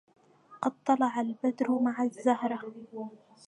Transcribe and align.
قد 0.61 0.71
طلع 0.85 1.21
البدر 1.21 1.71
مع 1.79 2.03
الزهره 2.03 2.73